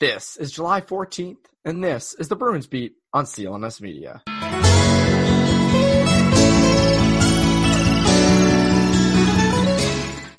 [0.00, 4.22] This is July 14th, and this is the Bruins Beat on CLNS Media.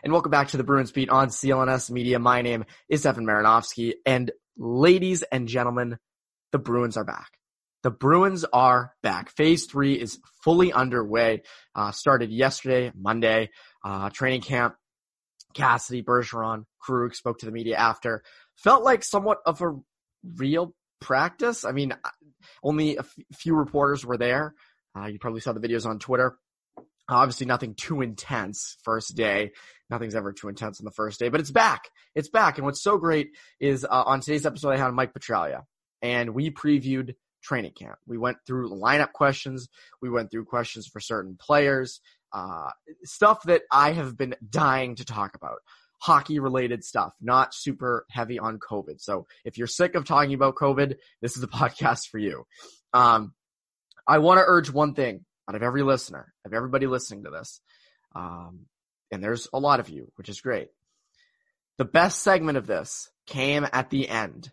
[0.02, 2.20] And welcome back to the Bruins Beat on CLNS Media.
[2.20, 5.98] My name is Evan Marinofsky, and ladies and gentlemen,
[6.54, 7.32] the Bruins are back.
[7.84, 9.30] The Bruins are back.
[9.30, 11.44] Phase three is fully underway.
[11.76, 13.50] Uh, started yesterday, Monday.
[13.84, 14.78] Uh, training camp.
[15.54, 18.23] Cassidy, Bergeron, Krug spoke to the media after
[18.64, 19.76] felt like somewhat of a
[20.36, 21.66] real practice.
[21.66, 21.94] I mean,
[22.63, 24.54] only a f- few reporters were there.
[24.98, 26.38] Uh, you probably saw the videos on Twitter.
[27.09, 29.52] Obviously, nothing too intense first day.
[29.90, 31.90] Nothing's ever too intense on the first day, but it's back.
[32.13, 32.58] It's back.
[32.58, 35.63] And what's so great is uh, on today's episode, I had Mike Petraglia,
[36.02, 37.98] and we previewed training camp.
[38.05, 39.70] We went through lineup questions.
[40.02, 42.02] We went through questions for certain players,
[42.34, 42.70] uh,
[43.04, 45.60] stuff that I have been dying to talk about
[45.99, 48.99] hockey related stuff, not super heavy on COVID.
[48.99, 52.45] So if you're sick of talking about COVID, this is a podcast for you.
[52.94, 53.34] Um,
[54.07, 57.62] I want to urge one thing out of every listener, of everybody listening to this.
[58.15, 58.65] Um,
[59.12, 60.70] and there's a lot of you, which is great.
[61.77, 64.52] The best segment of this came at the end.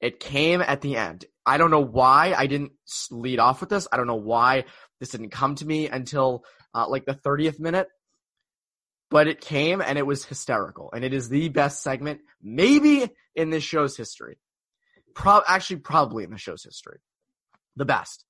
[0.00, 1.26] It came at the end.
[1.44, 2.72] I don't know why I didn't
[3.10, 3.86] lead off with this.
[3.92, 4.64] I don't know why
[4.98, 7.88] this didn't come to me until uh, like the 30th minute
[9.10, 10.90] but it came and it was hysterical.
[10.94, 14.38] And it is the best segment, maybe in this show's history.
[15.14, 17.00] Pro- actually, probably in the show's history.
[17.76, 18.24] The best.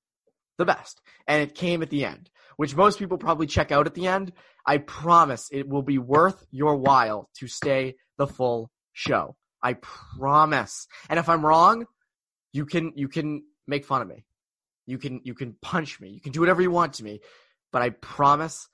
[0.58, 1.00] The best.
[1.26, 4.32] And it came at the end, which most people probably check out at the end.
[4.66, 9.36] I promise it will be worth your while to stay the full show.
[9.62, 10.86] I promise.
[11.10, 11.86] And if I'm wrong,
[12.52, 14.24] you can, you can make fun of me.
[14.86, 16.08] You can, you can punch me.
[16.08, 17.20] You can do whatever you want to me.
[17.70, 18.68] But I promise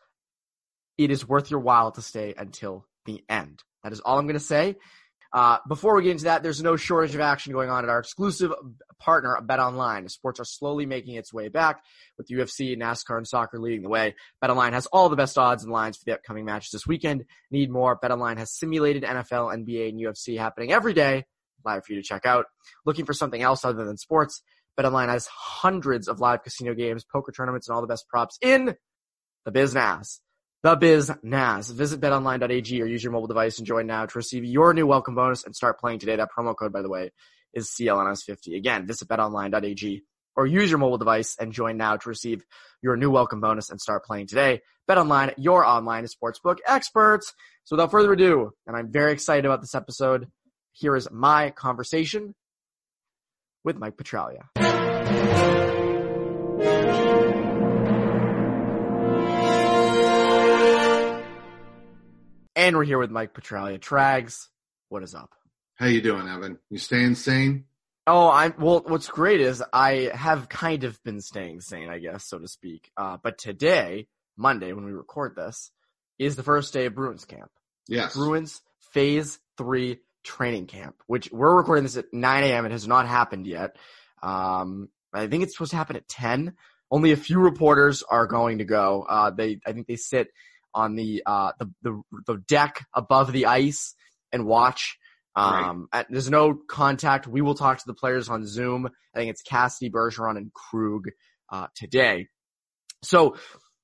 [0.98, 3.62] it is worth your while to stay until the end.
[3.83, 4.77] That is all I'm going to say.
[5.33, 7.98] Uh, before we get into that, there's no shortage of action going on at our
[7.98, 8.53] exclusive
[8.98, 10.08] partner, Bet Online.
[10.08, 11.83] Sports are slowly making its way back
[12.16, 14.14] with UFC, NASCAR, and soccer leading the way.
[14.41, 17.25] Bet Online has all the best odds and lines for the upcoming matches this weekend.
[17.50, 17.97] Need more?
[17.97, 21.25] Bet Online has simulated NFL, NBA, and UFC happening every day
[21.66, 22.47] live for you to check out.
[22.87, 24.43] Looking for something else other than sports?
[24.76, 28.38] Bet Online has hundreds of live casino games, poker tournaments, and all the best props
[28.41, 28.75] in
[29.44, 30.20] the business
[30.66, 31.71] the biz Naz.
[31.71, 35.15] Visit betonline.ag or use your mobile device and join now to receive your new welcome
[35.15, 36.16] bonus and start playing today.
[36.16, 37.12] That promo code, by the way,
[37.54, 38.56] is CLNS50.
[38.56, 40.03] Again, visit betonline.ag
[40.34, 42.44] or use your mobile device and join now to receive
[42.82, 44.60] your new welcome bonus and start playing today.
[44.91, 47.32] BetOnline, your online sportsbook experts.
[47.62, 50.26] So without further ado, and I'm very excited about this episode,
[50.72, 52.34] here is my conversation
[53.62, 55.75] with Mike Petraglia.
[62.56, 63.78] And we're here with Mike Petraglia.
[63.78, 64.49] Trags,
[64.89, 65.31] what is up?
[65.75, 66.59] How you doing, Evan?
[66.71, 67.67] You staying sane?
[68.06, 68.83] Oh, I'm well.
[68.87, 72.91] What's great is I have kind of been staying sane, I guess, so to speak.
[72.97, 74.09] Uh, but today,
[74.39, 75.71] Monday, when we record this,
[76.19, 77.50] is the first day of Bruins camp.
[77.89, 78.62] Yes, Bruins
[78.93, 82.65] Phase Three training camp, which we're recording this at 9 a.m.
[82.65, 83.77] It has not happened yet.
[84.23, 86.55] Um, I think it's supposed to happen at 10.
[86.91, 89.05] Only a few reporters are going to go.
[89.06, 90.28] Uh, they, I think they sit
[90.76, 93.94] on the uh, the, the, the deck above the ice
[94.31, 94.98] and watch.
[95.34, 96.00] Um, right.
[96.00, 97.26] at, there's no contact.
[97.26, 98.88] We will talk to the players on Zoom.
[99.14, 101.09] I think it's Cassidy, Bergeron, and Krug
[101.50, 102.28] uh, today.
[103.03, 103.37] So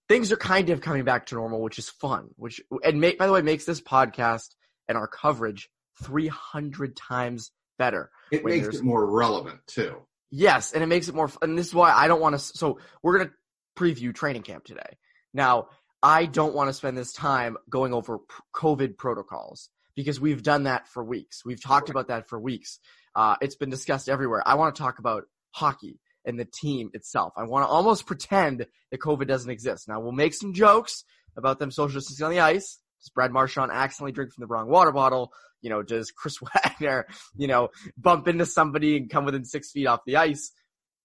[0.09, 2.29] things are kind of coming back to normal, which is fun.
[2.37, 4.49] Which and make, by the way makes this podcast
[4.89, 5.69] and our coverage
[6.05, 8.11] 300 times better.
[8.31, 9.97] It makes it more relevant too.
[10.31, 11.31] Yes, and it makes it more.
[11.43, 12.39] And this is why I don't want to.
[12.39, 13.31] So we're gonna
[13.77, 14.99] preview training camp today.
[15.35, 15.69] Now
[16.03, 18.19] I don't want to spend this time going over
[18.55, 21.45] COVID protocols because we've done that for weeks.
[21.45, 22.81] We've talked about that for weeks.
[23.15, 24.43] Uh, it's been discussed everywhere.
[24.45, 27.35] I want to talk about hockey and the team itself.
[27.37, 29.89] I want to almost pretend that COVID doesn't exist.
[29.89, 31.05] Now we'll make some jokes
[31.37, 32.79] about them social distancing on the ice.
[33.01, 35.33] Does Brad Marchand accidentally drink from the wrong water bottle?
[35.61, 39.87] You know, does Chris Wagner, you know, bump into somebody and come within six feet
[39.87, 40.53] off the ice?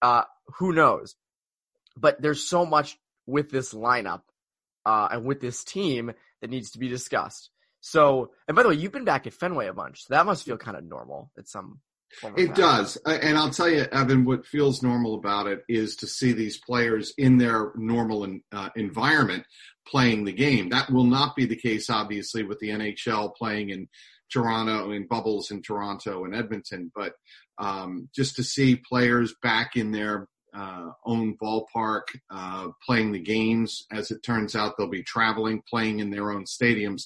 [0.01, 0.23] Uh,
[0.59, 1.15] who knows?
[1.95, 4.21] But there's so much with this lineup
[4.87, 7.49] uh, and with this team that needs to be discussed.
[7.81, 10.45] So, and by the way, you've been back at Fenway a bunch, so that must
[10.45, 11.81] feel kind of normal at some.
[12.37, 16.31] It does, and I'll tell you, Evan, what feels normal about it is to see
[16.31, 19.43] these players in their normal uh, environment
[19.85, 20.69] playing the game.
[20.69, 23.89] That will not be the case, obviously, with the NHL playing in
[24.31, 27.11] Toronto, in bubbles in Toronto and Edmonton, but
[27.57, 33.85] um, just to see players back in their uh, own ballpark, uh, playing the games.
[33.91, 37.03] As it turns out, they'll be traveling, playing in their own stadiums.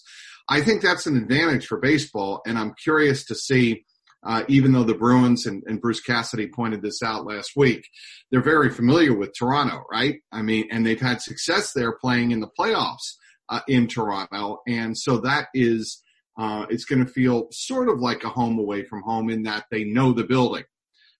[0.50, 3.86] I think that's an advantage for baseball, and I'm curious to see
[4.24, 7.88] uh, even though the Bruins and, and, Bruce Cassidy pointed this out last week,
[8.30, 10.20] they're very familiar with Toronto, right?
[10.32, 13.16] I mean, and they've had success there playing in the playoffs
[13.50, 16.04] uh, in Toronto, and so that is
[16.38, 19.66] uh, it's going to feel sort of like a home away from home in that
[19.72, 20.64] they know the building,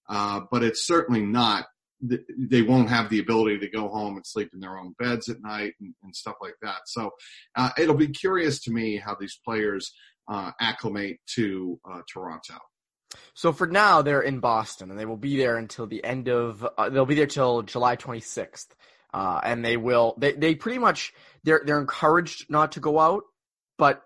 [0.08, 1.66] uh, but it's certainly not.
[2.02, 5.42] They won't have the ability to go home and sleep in their own beds at
[5.42, 6.82] night and, and stuff like that.
[6.88, 7.12] So
[7.56, 9.94] uh, it'll be curious to me how these players
[10.28, 11.80] uh, acclimate to
[12.12, 12.56] Toronto.
[13.34, 16.66] So for now, they're in Boston, and they will be there until the end of.
[16.78, 18.68] Uh, they'll be there till July 26th,
[19.14, 20.16] uh, and they will.
[20.18, 21.14] They they pretty much
[21.44, 23.24] they're they're encouraged not to go out,
[23.78, 24.04] but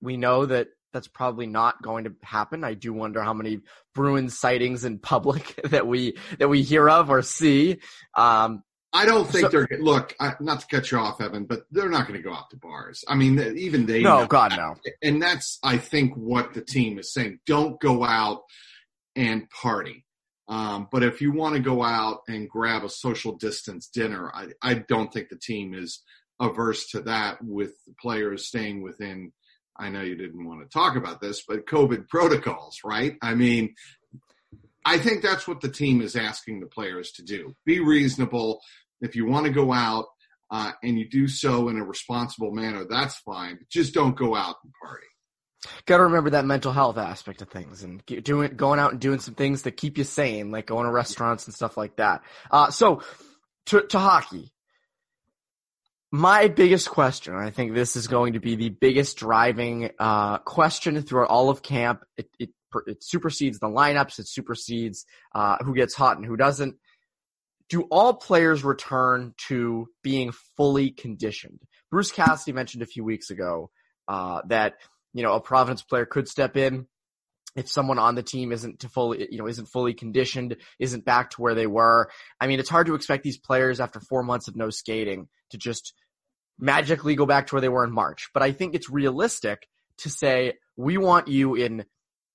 [0.00, 2.64] we know that that's probably not going to happen.
[2.64, 3.60] I do wonder how many
[3.94, 7.78] Bruins sightings in public that we that we hear of or see.
[8.14, 8.62] Um,
[8.92, 10.14] I don't think so, they're look.
[10.18, 12.56] I, not to cut you off, Evan, but they're not going to go out to
[12.56, 13.04] bars.
[13.06, 14.02] I mean, even they.
[14.02, 14.76] No, God, no.
[15.02, 17.40] And that's, I think, what the team is saying.
[17.44, 18.42] Don't go out
[19.14, 20.06] and party.
[20.48, 24.48] Um, but if you want to go out and grab a social distance dinner, I,
[24.62, 26.02] I don't think the team is
[26.40, 27.44] averse to that.
[27.44, 29.32] With players staying within,
[29.78, 33.16] I know you didn't want to talk about this, but COVID protocols, right?
[33.22, 33.74] I mean,
[34.84, 37.54] I think that's what the team is asking the players to do.
[37.64, 38.60] Be reasonable.
[39.00, 40.06] If you want to go out
[40.50, 43.58] uh, and you do so in a responsible manner, that's fine.
[43.70, 45.06] just don't go out and party.
[45.86, 49.18] Got to remember that mental health aspect of things and doing, going out and doing
[49.18, 52.22] some things that keep you sane, like going to restaurants and stuff like that.
[52.50, 53.02] Uh, so
[53.66, 54.52] to, to hockey,
[56.10, 61.00] my biggest question, I think this is going to be the biggest driving uh, question
[61.02, 62.04] throughout all of camp.
[62.16, 62.50] It, it
[62.86, 66.76] it supersedes the lineups, it supersedes uh, who gets hot and who doesn't.
[67.68, 71.60] Do all players return to being fully conditioned?
[71.90, 73.70] Bruce Cassidy mentioned a few weeks ago
[74.06, 74.74] uh, that
[75.12, 76.86] you know a Providence player could step in
[77.56, 81.30] if someone on the team isn't to fully you know isn't fully conditioned, isn't back
[81.30, 82.10] to where they were.
[82.40, 85.58] I mean, it's hard to expect these players after four months of no skating to
[85.58, 85.94] just
[86.58, 88.30] magically go back to where they were in March.
[88.34, 89.68] But I think it's realistic
[89.98, 91.84] to say we want you in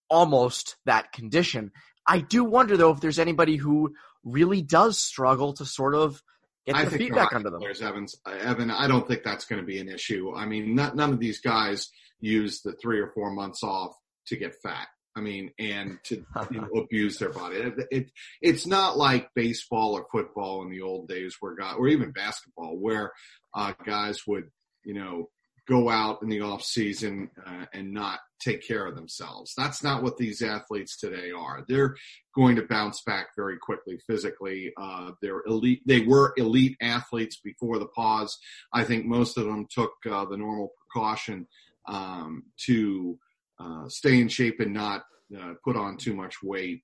[0.10, 1.71] almost that condition.
[2.07, 3.94] I do wonder though if there's anybody who
[4.24, 6.21] really does struggle to sort of
[6.65, 7.60] get their feet back under them.
[7.60, 10.33] Players, Evans, Evan, I don't think that's going to be an issue.
[10.33, 11.89] I mean, not, none of these guys
[12.19, 13.95] use the three or four months off
[14.27, 14.88] to get fat.
[15.15, 17.57] I mean, and to you know, abuse their body.
[17.57, 18.12] It, it,
[18.42, 22.77] it's not like baseball or football in the old days where guys, or even basketball,
[22.77, 23.12] where
[23.54, 24.50] uh, guys would,
[24.83, 25.30] you know,
[25.68, 29.54] go out in the off season uh, and not take care of themselves.
[29.56, 31.63] That's not what these athletes today are.
[31.68, 31.95] They're
[32.36, 34.74] going to bounce back very quickly physically.
[34.75, 35.81] Uh, they're elite.
[35.86, 38.38] They were elite athletes before the pause.
[38.74, 41.48] I think most of them took uh, the normal precaution
[41.88, 43.18] um, to
[43.63, 45.04] uh, stay in shape and not
[45.39, 46.83] uh, put on too much weight,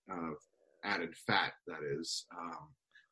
[0.83, 1.53] added fat.
[1.67, 2.25] That is.
[2.37, 2.69] Um,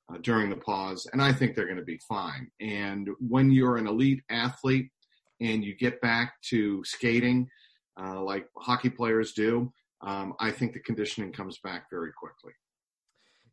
[0.09, 2.49] uh, during the pause, and I think they're going to be fine.
[2.61, 4.89] And when you're an elite athlete,
[5.39, 7.47] and you get back to skating
[7.99, 9.71] uh, like hockey players do,
[10.01, 12.53] um, I think the conditioning comes back very quickly.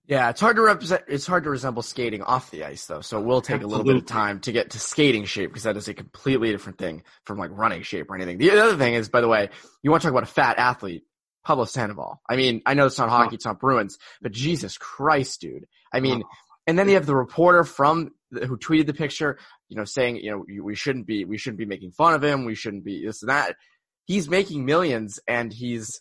[0.07, 1.03] Yeah, it's hard to represent.
[1.09, 3.01] It's hard to resemble skating off the ice, though.
[3.01, 3.75] So it will take Absolutely.
[3.75, 6.51] a little bit of time to get to skating shape because that is a completely
[6.51, 8.37] different thing from like running shape or anything.
[8.37, 9.49] The other thing is, by the way,
[9.83, 11.05] you want to talk about a fat athlete,
[11.43, 12.21] Pablo Sandoval.
[12.29, 15.65] I mean, I know it's not hockey, it's not Bruins, but Jesus Christ, dude.
[15.91, 16.23] I mean,
[16.67, 19.39] and then you have the reporter from who tweeted the picture,
[19.71, 22.45] you know, saying, you know, we shouldn't be, we shouldn't be making fun of him.
[22.45, 23.57] We shouldn't be this and that.
[24.05, 26.01] He's making millions and he's,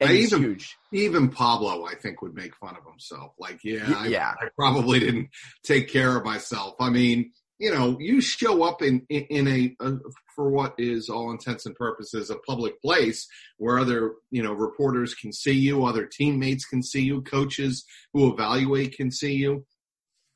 [0.00, 0.76] and he's even, huge.
[0.92, 3.32] Even Pablo, I think, would make fun of himself.
[3.38, 4.34] Like, yeah, I, yeah.
[4.38, 5.30] I probably didn't
[5.64, 6.74] take care of myself.
[6.80, 9.92] I mean, you know, you show up in in, in a, a,
[10.34, 13.26] for what is all intents and purposes a public place
[13.56, 18.30] where other you know reporters can see you, other teammates can see you, coaches who
[18.30, 19.64] evaluate can see you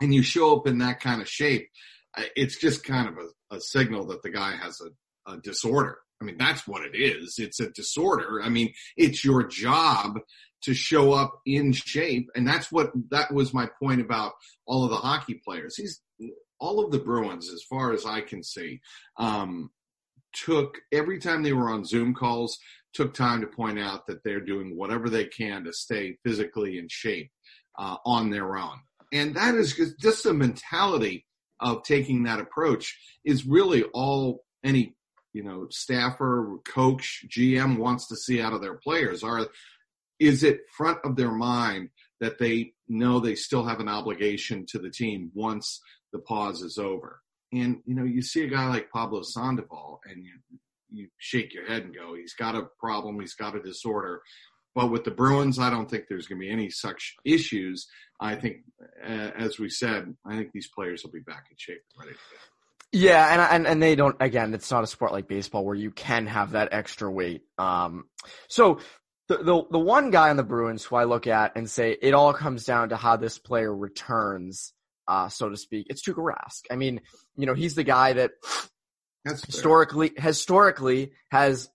[0.01, 1.69] and you show up in that kind of shape,
[2.35, 5.99] it's just kind of a, a signal that the guy has a, a disorder.
[6.21, 7.39] I mean, that's what it is.
[7.39, 8.43] It's a disorder.
[8.43, 10.21] I mean, it's your job
[10.63, 12.29] to show up in shape.
[12.35, 14.33] And that's what, that was my point about
[14.67, 15.77] all of the hockey players.
[15.77, 16.01] He's,
[16.61, 18.81] all of the Bruins, as far as I can see,
[19.17, 19.71] um,
[20.35, 22.59] took every time they were on Zoom calls,
[22.93, 26.87] took time to point out that they're doing whatever they can to stay physically in
[26.89, 27.31] shape
[27.79, 28.79] uh, on their own.
[29.13, 31.27] And that is just the mentality
[31.61, 34.95] of taking that approach is really all any
[35.33, 39.23] you know staffer, coach, GM wants to see out of their players.
[39.23, 39.47] Are
[40.19, 44.79] is it front of their mind that they know they still have an obligation to
[44.79, 45.81] the team once
[46.13, 47.21] the pause is over?
[47.53, 50.33] And you know, you see a guy like Pablo Sandoval, and you
[50.93, 54.23] you shake your head and go, he's got a problem, he's got a disorder.
[54.75, 57.89] But with the Bruins, I don't think there's going to be any such issues.
[58.21, 58.59] I think,
[59.05, 62.17] uh, as we said, I think these players will be back in shape ready to
[62.17, 62.60] go.
[62.93, 64.17] Yeah, and, and and they don't.
[64.21, 67.43] Again, it's not a sport like baseball where you can have that extra weight.
[67.57, 68.07] Um,
[68.49, 68.81] so
[69.29, 72.15] the, the the one guy on the Bruins who I look at and say it
[72.15, 74.73] all comes down to how this player returns,
[75.07, 75.87] uh, so to speak.
[75.89, 76.63] It's Tuukka Rask.
[76.69, 77.01] I mean,
[77.37, 78.33] you know, he's the guy that
[79.25, 79.47] That's fair.
[79.47, 81.69] historically historically has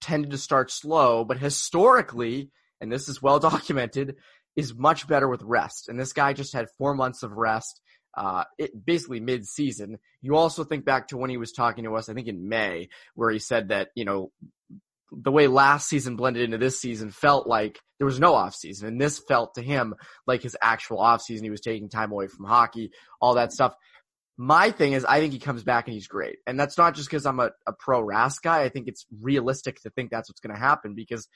[0.00, 4.16] tended to start slow, but historically, and this is well documented,
[4.56, 5.90] is much better with rest.
[5.90, 7.78] And this guy just had four months of rest,
[8.14, 9.98] uh, it, basically mid season.
[10.20, 12.88] You also think back to when he was talking to us, I think in May,
[13.14, 14.32] where he said that, you know,
[15.12, 18.88] the way last season blended into this season felt like there was no off season.
[18.88, 19.94] And this felt to him
[20.26, 21.44] like his actual off season.
[21.44, 23.74] He was taking time away from hockey, all that stuff.
[24.36, 26.38] My thing is, I think he comes back and he's great.
[26.46, 28.62] And that's not just because I'm a, a pro Rask guy.
[28.62, 31.28] I think it's realistic to think that's what's going to happen because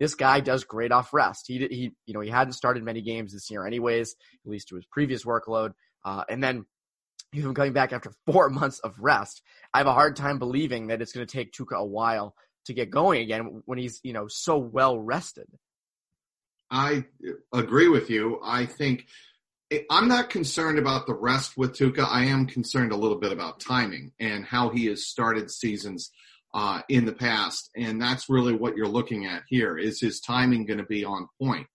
[0.00, 1.44] this guy does great off rest.
[1.46, 4.76] He, he, you know, he hadn't started many games this year anyways, at least to
[4.76, 5.72] his previous workload.
[6.04, 6.64] Uh, and then
[7.32, 11.02] even coming back after four months of rest, I have a hard time believing that
[11.02, 12.34] it's going to take Tuukka a while
[12.66, 15.46] to get going again when he's, you know, so well rested.
[16.70, 17.04] I
[17.52, 18.40] agree with you.
[18.44, 19.06] I think
[19.90, 22.06] I'm not concerned about the rest with Tuukka.
[22.08, 26.10] I am concerned a little bit about timing and how he has started seasons
[26.54, 29.76] uh, in the past, and that's really what you're looking at here.
[29.76, 31.66] Is his timing going to be on point?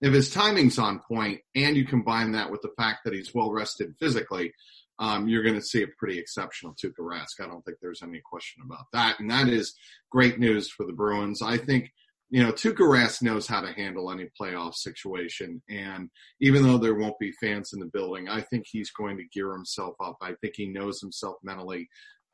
[0.00, 3.52] If his timing's on point, and you combine that with the fact that he's well
[3.52, 4.52] rested physically,
[4.98, 7.40] um, you're going to see a pretty exceptional Tuukka Rask.
[7.42, 9.74] I don't think there's any question about that, and that is
[10.10, 11.42] great news for the Bruins.
[11.42, 11.90] I think
[12.30, 15.60] you know, Tuukka Rask knows how to handle any playoff situation.
[15.68, 19.24] And even though there won't be fans in the building, I think he's going to
[19.24, 20.16] gear himself up.
[20.22, 21.88] I think he knows himself mentally.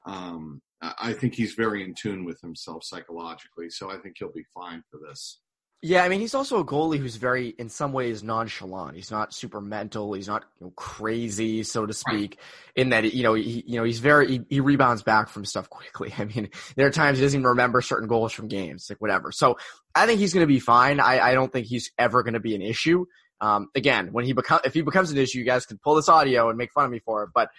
[0.05, 3.71] Um, I think he's very in tune with himself psychologically.
[3.71, 5.41] So I think he'll be fine for this.
[5.83, 8.97] Yeah, I mean, he's also a goalie who's very, in some ways, nonchalant.
[8.97, 10.15] He's not super mental.
[10.15, 12.39] He's not you know, crazy, so to speak.
[12.39, 12.83] Right.
[12.83, 15.69] In that, you know, he, you know, he's very he, he, rebounds back from stuff
[15.69, 16.15] quickly.
[16.19, 19.31] I mean, there are times he doesn't even remember certain goals from games, like whatever.
[19.33, 19.59] So
[19.95, 20.99] I think he's going to be fine.
[20.99, 23.05] I, I don't think he's ever going to be an issue.
[23.43, 26.09] Um, again, when he become if he becomes an issue, you guys can pull this
[26.09, 27.31] audio and make fun of me for it.
[27.35, 27.51] But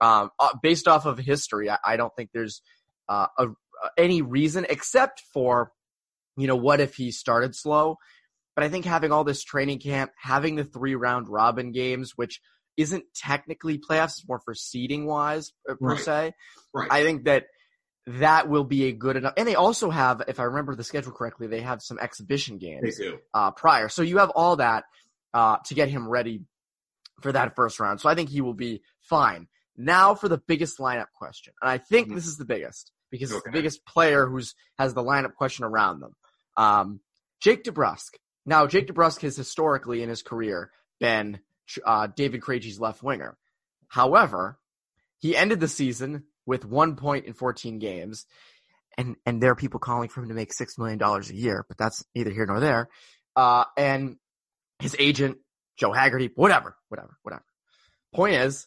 [0.00, 2.62] um, uh, based off of history, I, I don't think there's
[3.08, 3.48] uh, a,
[3.98, 5.72] any reason except for
[6.36, 7.96] you know, what if he started slow?
[8.54, 12.40] But I think having all this training camp, having the three round robin games, which
[12.76, 16.00] isn't technically playoffs, it's more for seeding wise uh, per right.
[16.00, 16.32] se.
[16.74, 16.88] Right.
[16.90, 17.46] I think that
[18.06, 19.34] that will be a good enough.
[19.36, 23.00] And they also have, if I remember the schedule correctly, they have some exhibition games
[23.34, 23.88] uh, prior.
[23.88, 24.84] So you have all that
[25.34, 26.42] uh, to get him ready
[27.20, 28.00] for that first round.
[28.00, 29.48] So I think he will be fine.
[29.76, 32.14] Now for the biggest lineup question, and I think mm-hmm.
[32.14, 33.36] this is the biggest because okay.
[33.36, 36.12] it's the biggest player who's has the lineup question around them.
[36.56, 37.00] Um,
[37.40, 38.14] Jake DeBrusk.
[38.44, 40.70] Now, Jake DeBrusk has historically in his career
[41.00, 41.40] been
[41.84, 43.36] uh, David Krejci's left winger.
[43.88, 44.58] However,
[45.18, 48.26] he ended the season with one point in 14 games,
[48.96, 51.64] and and there are people calling for him to make six million dollars a year,
[51.68, 52.88] but that's neither here nor there.
[53.34, 54.16] Uh, and
[54.78, 55.38] his agent,
[55.76, 57.44] Joe Haggerty, whatever, whatever, whatever.
[58.14, 58.66] Point is,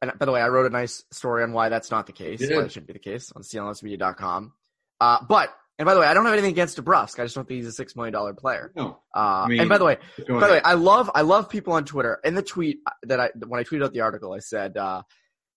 [0.00, 2.40] and by the way, I wrote a nice story on why that's not the case,
[2.40, 4.52] why it shouldn't be the case on clnsmedia.com.
[5.00, 7.18] Uh, but and by the way, I don't have anything against DeBrusk.
[7.18, 8.72] I just don't think he's a six million dollar player.
[8.76, 9.00] No.
[9.14, 9.96] Uh, I mean, and by the way,
[10.28, 12.20] by the way, I love I love people on Twitter.
[12.24, 15.02] In the tweet that I when I tweeted out the article, I said uh,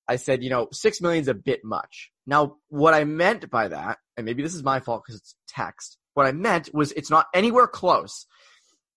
[0.08, 2.12] I said you know six million is a bit much.
[2.26, 5.98] Now, what I meant by that, and maybe this is my fault because it's text.
[6.14, 8.26] What I meant was it's not anywhere close.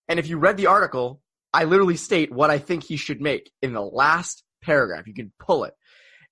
[0.07, 1.21] And if you read the article,
[1.53, 5.05] I literally state what I think he should make in the last paragraph.
[5.05, 5.73] You can pull it.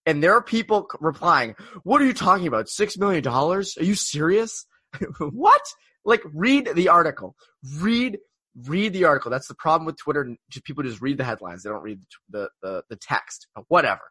[0.06, 2.70] And there are people replying, "What are you talking about?
[2.70, 3.78] Six million dollars?
[3.78, 4.66] Are you serious?"
[5.32, 5.62] what?
[6.06, 7.36] Like read the article.
[7.80, 8.20] Read
[8.66, 9.30] read the article.
[9.30, 10.36] That's the problem with Twitter.
[10.50, 11.64] Just people just read the headlines.
[11.64, 13.48] They don't read the the, the text.
[13.56, 14.02] But whatever.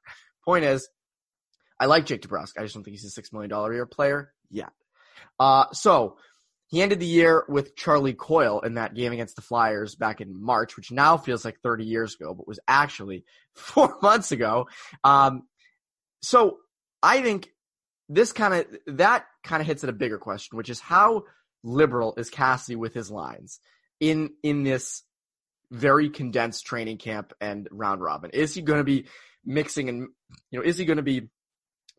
[0.44, 0.88] Point is,
[1.80, 2.52] I like Jake DeBrusk.
[2.58, 4.70] I just don't think he's a six million dollar year player yet.
[5.40, 6.16] Uh, so
[6.68, 10.40] he ended the year with Charlie Coyle in that game against the Flyers back in
[10.40, 14.68] March, which now feels like 30 years ago, but was actually four months ago.
[15.04, 15.42] Um,
[16.22, 16.58] so
[17.02, 17.48] I think
[18.08, 21.24] this kind of that kind of hits at a bigger question, which is how
[21.62, 23.60] liberal is Cassidy with his lines
[24.00, 25.02] in in this
[25.70, 28.30] very condensed training camp and round robin?
[28.32, 29.06] Is he going to be
[29.44, 30.08] mixing and
[30.50, 31.28] you know is he going to be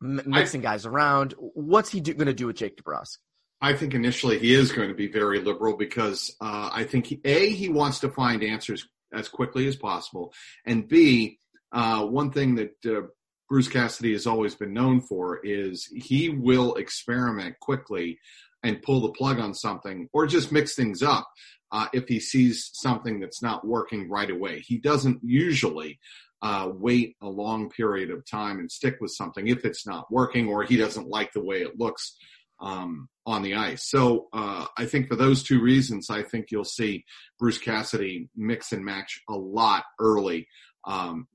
[0.01, 1.33] m- mixing I, guys around?
[1.37, 3.17] What's he going to do with Jake DeBrusk?
[3.59, 7.19] I think initially he is going to be very liberal because uh, I think he,
[7.25, 10.33] a he wants to find answers as quickly as possible,
[10.65, 11.39] and b
[11.71, 13.07] uh, one thing that uh,
[13.49, 18.19] Bruce Cassidy has always been known for is he will experiment quickly
[18.63, 21.27] and pull the plug on something or just mix things up
[21.71, 24.59] uh, if he sees something that's not working right away.
[24.59, 25.99] He doesn't usually
[26.41, 30.49] uh, wait a long period of time and stick with something if it's not working
[30.49, 32.15] or he doesn't like the way it looks
[32.59, 33.89] um, on the ice.
[33.89, 37.05] So uh, I think for those two reasons, I think you'll see
[37.39, 40.47] Bruce Cassidy mix and match a lot early.
[40.85, 41.27] Um,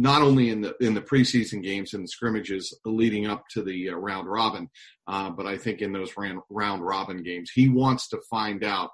[0.00, 3.90] not only in the in the preseason games and the scrimmages leading up to the
[3.90, 4.70] uh, round robin,
[5.06, 8.90] uh, but I think in those round, round robin games, he wants to find out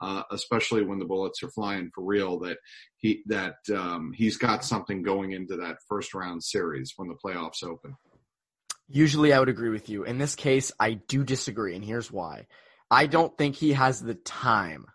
[0.00, 2.58] uh, especially when the bullets are flying for real, that
[2.96, 7.62] he that um, he's got something going into that first round series when the playoffs
[7.62, 7.96] open.
[8.88, 10.04] Usually, I would agree with you.
[10.04, 12.46] In this case, I do disagree, and here's why.
[12.90, 14.86] I don't think he has the time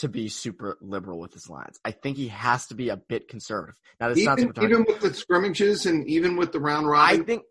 [0.00, 1.78] to be super liberal with his lines.
[1.84, 3.76] I think he has to be a bit conservative.
[4.00, 7.20] Now, this even, sounds even with the scrimmages and even with the round robin.
[7.20, 7.42] I think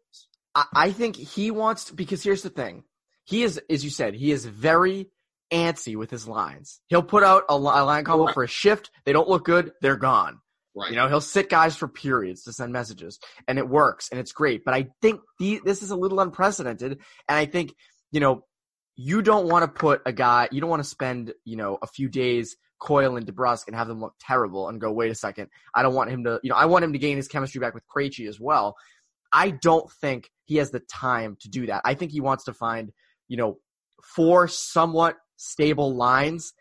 [0.74, 2.84] I think he wants to because here's the thing.
[3.26, 5.12] He is, as you said, he is very
[5.52, 6.82] antsy with his lines.
[6.88, 8.34] He'll put out a, line combo right.
[8.34, 8.90] for a shift.
[9.06, 9.72] They don't look good.
[9.82, 10.40] They're gone.
[10.76, 10.90] Right.
[10.90, 14.32] You know, he'll sit guys for periods to send messages and it works and it's
[14.32, 14.64] great.
[14.66, 16.94] But I think the, this is a little unprecedented.
[17.28, 17.74] And I think,
[18.12, 18.46] you know,
[19.02, 21.88] you don't want to put a guy, you don't want to spend, you know, a
[21.88, 25.48] few days Coyle and DeBrusk and have them look terrible and go, wait a second.
[25.74, 27.74] I don't want him to, you know, I want him to gain his chemistry back
[27.74, 28.76] with Krejci as well.
[29.32, 31.84] I don't think he has the time to do that.
[31.86, 32.92] I think he wants to find,
[33.30, 33.60] you know,
[34.04, 36.52] four somewhat stable lines.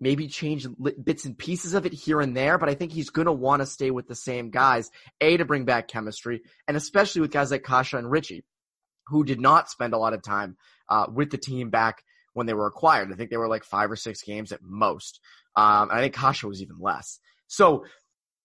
[0.00, 0.66] Maybe change
[1.04, 3.62] bits and pieces of it here and there, but I think he's going to want
[3.62, 4.90] to stay with the same guys,
[5.20, 8.42] A, to bring back chemistry, and especially with guys like Kase and Ritchie,
[9.06, 10.56] who did not spend a lot of time
[10.88, 12.02] uh, with the team back
[12.34, 13.12] when they were acquired.
[13.12, 15.20] I think they were like five or six games at most.
[15.56, 17.18] Um, I think Kase was even less.
[17.46, 17.84] So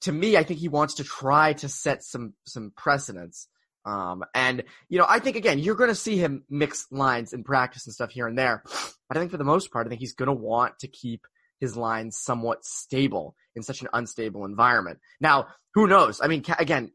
[0.02, 3.48] to me, I think he wants to try to set some some precedents
[3.88, 7.46] um, and you know, I think again, you're going to see him mix lines in
[7.46, 8.62] practice and stuff here and there.
[8.66, 11.26] But I think for the most part, I think he's going to want to keep
[11.62, 15.00] his lines somewhat stable in such an unstable environment.
[15.22, 16.20] Now, who knows?
[16.22, 16.92] I mean, again,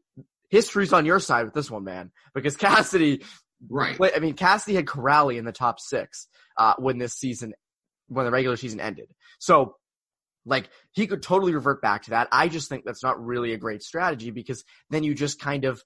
[0.49, 3.23] history's on your side with this one, man, because Cassidy,
[3.69, 3.99] right?
[4.15, 7.53] I mean, Cassidy had Kuraly in the top six uh, when this season,
[8.07, 9.07] when the regular season ended.
[9.39, 9.75] So
[10.45, 12.27] like he could totally revert back to that.
[12.31, 15.81] I just think that's not really a great strategy because then you just kind of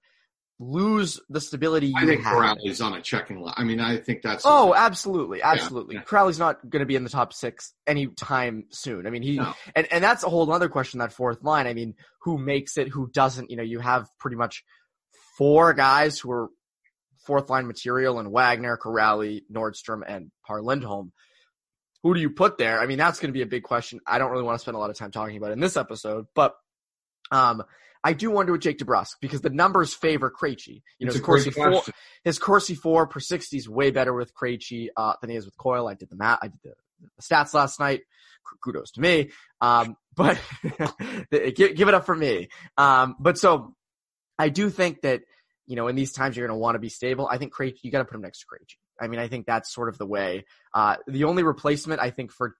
[0.60, 2.24] lose the stability you I think.
[2.24, 3.54] Kuraly's on a checking line.
[3.58, 4.44] I mean, I think that's.
[4.46, 5.96] Oh, absolutely, absolutely.
[5.96, 6.32] Yeah, yeah.
[6.38, 9.06] Not going to be in the top six anytime soon.
[9.06, 9.54] I mean, he no.
[9.76, 11.00] and and that's a whole other question.
[11.00, 11.68] That fourth line.
[11.68, 12.90] I mean, who makes it?
[12.90, 13.52] Who doesn't?
[13.52, 14.64] You know, you have pretty much
[15.38, 16.50] four guys who are
[17.28, 21.12] fourth line material and Wagner, Kuraly, Nordstrom, and Par Lindholm.
[22.04, 22.80] Who do you put there?
[22.80, 24.00] I mean, that's going to be a big question.
[24.08, 26.28] I don't really want to spend a lot of time talking about in this episode,
[26.34, 26.56] but
[27.32, 27.64] um,
[28.04, 30.82] I do wonder with Jake DeBrusk because the numbers favor Krejci.
[31.00, 31.84] You know, his Corsi for,
[32.24, 35.58] his Corsi for per sixty is way better with Krejci uh, than he is with
[35.58, 35.88] Coyle.
[35.88, 36.40] I did the math.
[36.42, 36.74] I did the,
[37.18, 38.02] the stats last night.
[38.64, 39.32] Kudos to me.
[39.60, 40.40] Um, but
[41.32, 42.48] give, give, it up for me.
[42.78, 43.76] Um, but so
[44.40, 45.22] I do think that
[45.68, 47.28] you know in these times you're going to want to be stable.
[47.30, 48.76] I think Krejci, you got to put him next to Krejci.
[49.00, 50.46] I mean, I think that's sort of the way.
[50.74, 52.56] Uh, the only replacement I think for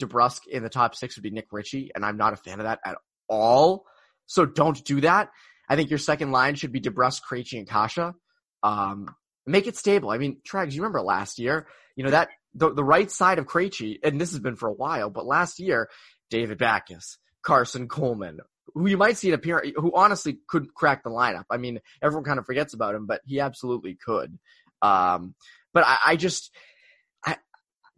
[0.00, 2.64] DeBrusk in the top six would be Nick Ritchie, and I'm not a fan of
[2.64, 2.96] that at
[3.28, 3.84] all.
[4.26, 5.30] So don't do that.
[5.68, 8.14] I think your second line should be DeBrusk, Krejci, and Kase.
[8.62, 9.14] Um,
[9.46, 10.10] make it stable.
[10.10, 11.66] I mean, Trags, you remember last year,
[11.96, 14.74] you know, that the, the right side of Krejci, and this has been for a
[14.74, 15.88] while, but last year,
[16.30, 18.38] David Backes, Karson Kuhlman,
[18.74, 21.44] who you might see an appearance, who honestly could crack the lineup.
[21.50, 24.38] I mean, everyone kind of forgets about him, but he absolutely could.
[24.82, 25.34] Um,
[25.72, 26.54] but I, I just,
[27.24, 27.36] I,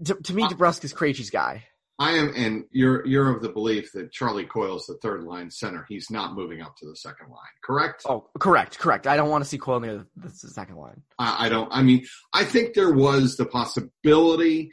[0.04, 1.64] to, to me, DeBrusk is Krejci's guy.
[1.98, 5.50] I am, and you're you're of the belief that Charlie Coyle is the third line
[5.50, 5.86] center.
[5.88, 8.02] He's not moving up to the second line, correct?
[8.06, 9.06] Oh, correct, correct.
[9.06, 11.02] I don't want to see Coyle near the, the second line.
[11.18, 11.68] I, I, don't.
[11.70, 14.72] I mean, I think there was the possibility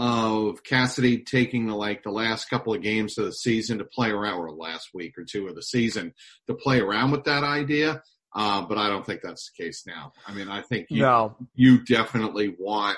[0.00, 4.08] of Cassidy taking the like the last couple of games of the season to play
[4.08, 6.14] around, or last week or two of the season
[6.46, 8.02] to play around with that idea.
[8.34, 10.12] Uh, but I don't think that's the case now.
[10.26, 11.36] I mean, I think you, no.
[11.54, 12.96] you definitely want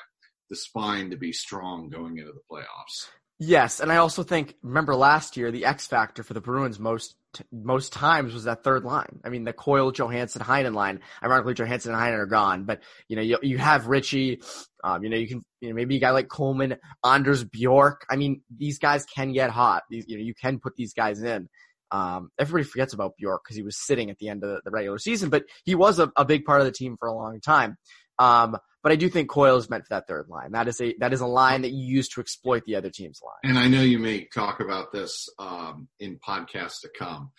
[0.48, 3.08] the spine to be strong going into the playoffs.
[3.40, 7.16] Yes, and I also think remember last year the X factor for the Bruins most
[7.50, 9.20] most times was that third line.
[9.24, 11.00] I mean the Coyle, Johansson, Heinen line.
[11.22, 14.42] Ironically, Johansson and Heinen are gone, but you know you you have Ritchie.
[14.84, 18.04] Um, you know you can you know maybe a guy like Kuhlman, Anders Bjork.
[18.10, 19.82] I mean these guys can get hot.
[19.90, 21.48] These, you know you can put these guys in.
[21.90, 24.98] Um, everybody forgets about Bjork because he was sitting at the end of the regular
[24.98, 27.76] season, but he was a, a big part of the team for a long time.
[28.18, 30.52] Um, but I do think Coyle is meant for that third line.
[30.52, 33.20] That is a that is a line that you use to exploit the other team's
[33.22, 33.50] line.
[33.50, 37.30] And I know you may talk about this um, in podcasts to come,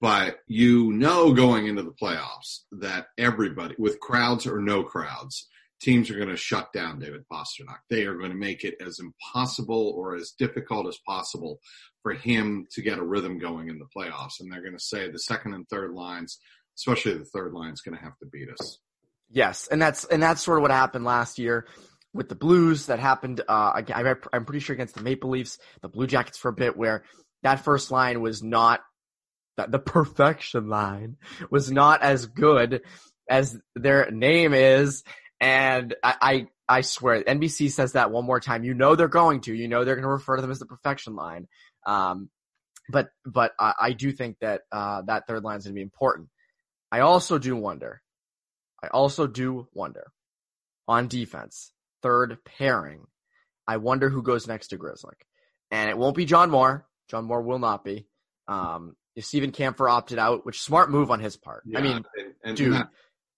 [0.00, 5.48] but you know going into the playoffs that everybody, with crowds or no crowds,
[5.80, 7.78] teams are going to shut down David Pastrnak.
[7.90, 11.58] They are going to make it as impossible or as difficult as possible
[12.02, 14.40] for him to get a rhythm going in the playoffs.
[14.40, 16.38] And they're going to say the second and third lines,
[16.78, 18.78] especially the third line, is going to have to beat us.
[19.34, 21.66] Yes, and that's and that's sort of what happened last year
[22.12, 22.86] with the Blues.
[22.86, 23.40] That happened.
[23.40, 26.76] Uh, I, I'm pretty sure against the Maple Leafs, the Blue Jackets for a bit,
[26.76, 27.02] where
[27.42, 28.80] that first line was not
[29.56, 31.16] the perfection line
[31.50, 32.82] was not as good
[33.28, 35.02] as their name is.
[35.40, 38.62] And I, I, I swear, NBC says that one more time.
[38.62, 39.54] You know they're going to.
[39.54, 41.48] You know they're going to refer to them as the perfection line.
[41.84, 42.30] Um,
[42.88, 45.82] but but I, I do think that uh, that third line is going to be
[45.82, 46.28] important.
[46.92, 48.00] I also do wonder.
[48.84, 50.12] I also do wonder
[50.86, 53.06] on defense, third pairing.
[53.66, 55.22] I wonder who goes next to Grzelcyk,
[55.70, 56.86] and it won't be John Moore.
[57.08, 58.06] John Moore will not be.
[58.46, 61.62] Um, if Steven Kampfer opted out, which smart move on his part.
[61.64, 62.86] Yeah, I mean, and, and dude,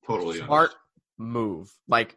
[0.05, 0.77] totally smart honest.
[1.17, 1.73] move.
[1.87, 2.17] Like,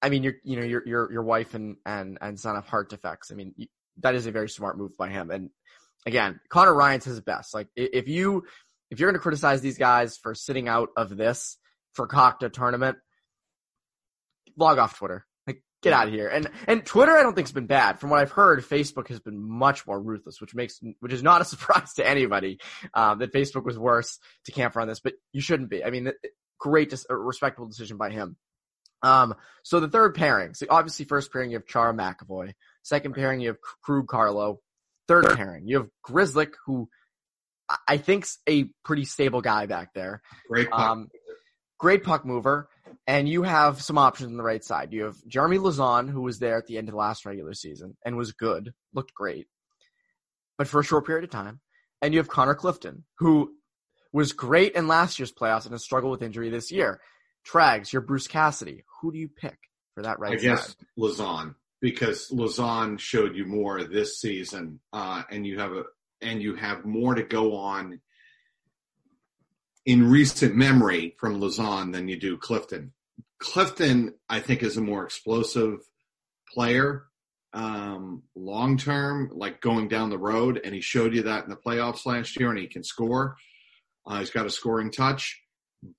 [0.00, 2.90] I mean, your you know your your your wife and and and son have heart
[2.90, 3.32] defects.
[3.32, 3.54] I mean,
[3.98, 5.32] that is a very smart move by him.
[5.32, 5.50] And
[6.06, 7.52] again, Connor Ryan's his best.
[7.52, 8.44] Like, if you
[8.92, 11.56] if you're going to criticize these guys for sitting out of this
[11.94, 12.98] for Cocta tournament,
[14.56, 15.26] log off Twitter.
[15.46, 16.28] Like, get out of here.
[16.28, 17.98] And and Twitter, I don't think has been bad.
[17.98, 21.40] From what I've heard, Facebook has been much more ruthless, which makes which is not
[21.40, 22.58] a surprise to anybody
[22.94, 25.00] um, that Facebook was worse to Kampfer on this.
[25.00, 25.84] But you shouldn't be.
[25.84, 26.12] I mean,
[26.58, 28.36] great, respectable decision by him.
[29.02, 32.52] Um, so the third pairing, so obviously first pairing you have Char McAvoy.
[32.82, 34.60] Second pairing you have Krug Carlo.
[35.08, 36.88] Third pairing you have Grzelcyk, who
[37.86, 40.22] I think's a pretty stable guy back there.
[40.48, 40.68] Great.
[40.72, 41.08] Um,
[41.80, 42.68] great puck mover.
[43.06, 44.92] And you have some options on the right side.
[44.92, 47.96] You have Jeremy Lauzon, who was there at the end of the last regular season
[48.04, 49.48] and was good, looked great,
[50.58, 51.60] but for a short period of time.
[52.02, 53.52] And you have Connor Clifton, who
[54.12, 57.00] was great in last year's playoffs and has struggled with injury this year.
[57.44, 58.84] Trags, you're Bruce Cassidy.
[59.00, 59.58] Who do you pick
[59.94, 60.76] for that right I guess side?
[60.98, 65.84] Lauzon, because Lauzon showed you more this season, uh, and you have a
[66.20, 68.00] and you have more to go on
[69.86, 72.92] in recent memory from Lauzon than you do Clifton.
[73.38, 75.80] Clifton, I think, is a more explosive
[76.52, 77.04] player
[77.52, 81.56] um, long term, like going down the road, and he showed you that in the
[81.56, 83.36] playoffs last year, and he can score.
[84.06, 85.40] Uh, he's got a scoring touch,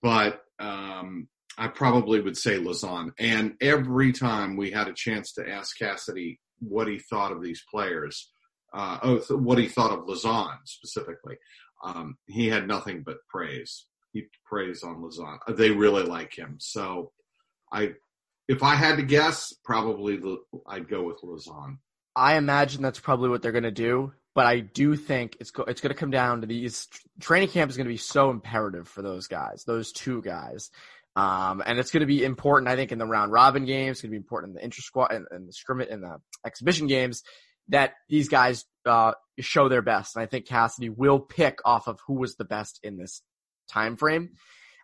[0.02, 3.12] but um, I probably would say Lauzon.
[3.20, 7.64] And every time we had a chance to ask Cassidy what he thought of these
[7.70, 8.32] players,
[8.74, 11.38] uh, oh, what he thought of Lauzon specifically,
[11.84, 13.86] um, he had nothing but praise.
[14.14, 15.38] He praised on Lauzon.
[15.56, 16.58] They really like him.
[16.60, 17.12] So
[17.72, 17.94] I,
[18.48, 20.20] if I had to guess, probably
[20.68, 21.78] I'd go with Lauzon.
[22.16, 25.64] I imagine that's probably what they're going to do but I do think it's go-
[25.64, 26.88] it's going to come down to these
[27.20, 30.70] training camp is going to be so imperative for those guys, those two guys.
[31.16, 33.98] Um, and it's going to be important, I think, in the round robin games.
[33.98, 36.18] It's going to be important in the inter squad and, and the scrimmage and the
[36.46, 37.24] exhibition games
[37.72, 40.16] that these guys uh, show their best.
[40.16, 43.22] And I think Cassidy will pick off of who was the best in this
[43.70, 44.32] time frame.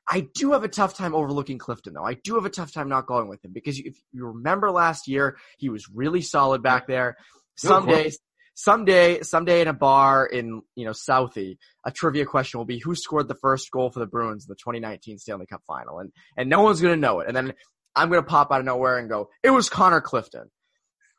[0.10, 2.06] I do have a tough time overlooking Clifton, though.
[2.06, 5.08] I do have a tough time not going with him because if you remember last
[5.08, 7.18] year, he was really solid back there.
[7.58, 8.18] Some days,
[8.54, 12.96] someday, someday in a bar in, you know, Southie, a trivia question will be who
[12.96, 16.00] scored the first goal for the Bruins in the 2019 Stanley Cup final?
[16.00, 17.28] And, and no one's going to know it.
[17.28, 17.54] And then
[17.96, 20.50] I'm going to pop out of nowhere and go, it was Connor Clifton.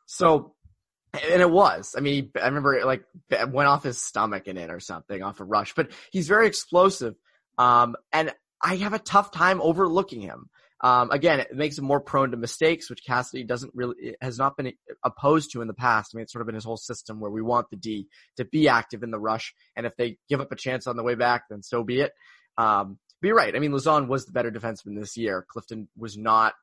[0.07, 0.55] So,
[1.13, 1.95] and it was.
[1.97, 5.39] I mean, I remember it like went off his stomach in it or something off
[5.39, 7.15] a rush, but he's very explosive.
[7.57, 10.49] Um, and I have a tough time overlooking him.
[10.81, 14.55] Um, again, it makes him more prone to mistakes, which Cassidy doesn't really has not
[14.55, 14.71] been
[15.03, 16.11] opposed to in the past.
[16.13, 18.45] I mean, it's sort of been his whole system where we want the D to
[18.45, 21.15] be active in the rush, and if they give up a chance on the way
[21.15, 22.13] back, then so be it.
[22.57, 23.53] Um, but you're right.
[23.53, 25.45] I mean, Lauzon was the better defenseman this year.
[25.49, 26.53] Clifton was not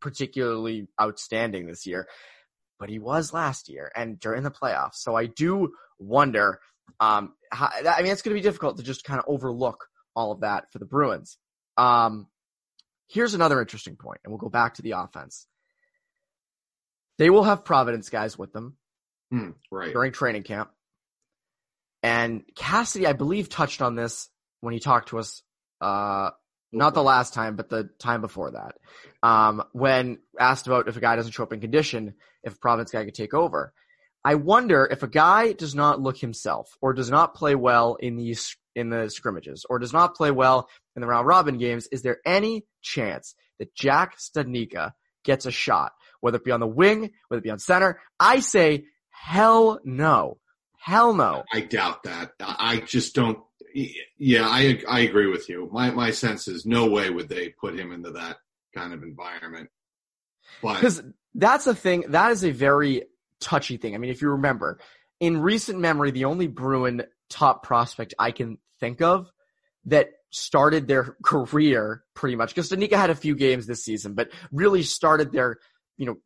[0.00, 2.06] particularly outstanding this year,
[2.78, 4.96] but he was last year and during the playoffs.
[4.96, 6.60] So I do wonder.
[7.00, 10.32] Um, how, I mean, it's going to be difficult to just kind of overlook all
[10.32, 11.36] of that for the Bruins.
[11.76, 12.28] Um,
[13.08, 15.46] Here's another interesting point, and we'll go back to the offense.
[17.18, 18.76] They will have Providence guys with them
[19.32, 19.92] mm, right.
[19.92, 20.70] during training camp.
[22.02, 24.28] And Cassidy, I believe, touched on this
[24.60, 25.42] when he talked to us,
[25.80, 26.30] uh,
[26.72, 28.74] not the last time, but the time before that,
[29.22, 32.14] um, when asked about if a guy doesn't show up in condition,
[32.46, 33.74] if a Providence guy could take over.
[34.24, 38.16] I wonder if a guy does not look himself or does not play well in
[38.16, 42.02] these in the scrimmages or does not play well in the round robin games, is
[42.02, 44.92] there any chance that Jack Studnicka
[45.24, 48.00] gets a shot, whether it be on the wing, whether it be on center?
[48.18, 50.38] I say hell no.
[50.78, 51.42] Hell no.
[51.52, 52.32] I doubt that.
[52.40, 53.38] I just don't.
[54.18, 55.68] Yeah, I I agree with you.
[55.72, 58.38] My my sense is no way would they put him into that
[58.74, 59.68] kind of environment.
[60.62, 61.02] Because
[61.34, 62.04] that's a thing.
[62.08, 63.04] That is a very
[63.40, 63.94] touchy thing.
[63.94, 64.78] I mean, if you remember,
[65.20, 69.30] in recent memory, the only Bruin top prospect I can think of
[69.86, 74.30] that started their career pretty much because Danica had a few games this season, but
[74.52, 75.58] really started their,
[75.96, 76.16] you know,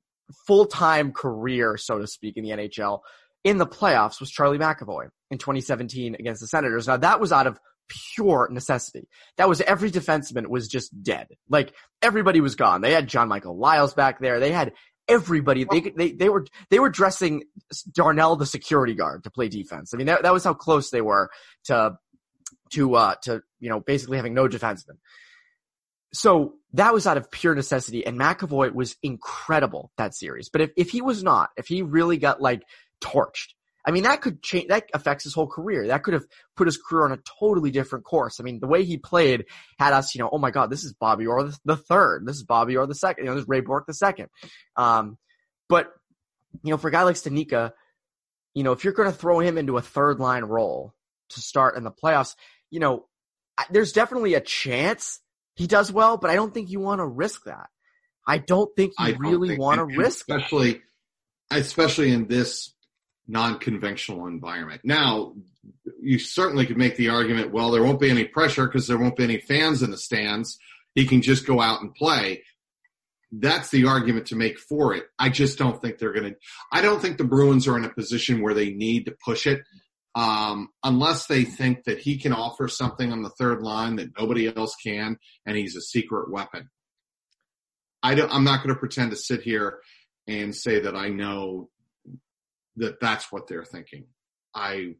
[0.47, 3.01] full time career, so to speak, in the NHL
[3.45, 6.87] in the playoffs was Charlie McAvoy in 2017 against the Senators.
[6.87, 7.59] Now that was out of
[8.15, 9.09] pure necessity.
[9.37, 11.29] That was every defenseman was just dead.
[11.49, 12.81] Like everybody was gone.
[12.81, 14.41] They had John Michael Liles back there.
[14.41, 14.73] They had
[15.09, 15.65] everybody.
[15.65, 17.45] They they they were they were dressing
[17.93, 19.93] Darnell the security guard to play defense.
[19.93, 21.31] I mean that that was how close they were
[21.65, 21.97] to
[22.71, 24.99] to uh to you know basically having no defenseman.
[26.13, 30.49] So that was out of pure necessity, and McAvoy was incredible that series.
[30.49, 32.63] But if, if he was not, if he really got like
[33.01, 35.87] torched, I mean, that could change, that affects his whole career.
[35.87, 38.39] That could have put his career on a totally different course.
[38.39, 39.47] I mean, the way he played
[39.79, 42.27] had us, you know, oh my God, this is Bobby Orr the, the third.
[42.27, 43.25] This is Bobby Orr the second.
[43.25, 44.29] You know, this is Ray Bourque the second.
[44.77, 45.17] Um,
[45.69, 45.93] but,
[46.63, 47.73] you know, for a guy like Studnicka,
[48.55, 50.93] you know, if you're going to throw him into a third line role
[51.31, 52.35] to start in the playoffs,
[52.71, 53.07] you know,
[53.71, 55.21] there's definitely a chance
[55.55, 57.69] he does well, but I don't think you want to risk that.
[58.27, 60.81] I don't think you I really want to risk especially, it.
[61.51, 62.75] especially in this
[63.31, 64.81] non-conventional environment.
[64.85, 65.35] Now,
[66.01, 69.17] you certainly could make the argument, well, there won't be any pressure because there won't
[69.17, 70.59] be any fans in the stands.
[70.95, 72.43] He can just go out and play.
[73.31, 75.05] That's the argument to make for it.
[75.19, 76.37] I just don't think they're going to,
[76.73, 79.61] I don't think the Bruins are in a position where they need to push it.
[80.17, 84.49] Um, unless they think that he can offer something on the third line that nobody
[84.49, 86.69] else can, and he's a secret weapon.
[88.03, 89.79] I don't, I'm not going to pretend to sit here
[90.27, 91.69] and say that I know
[92.77, 94.07] that that's what they're thinking.
[94.55, 94.95] I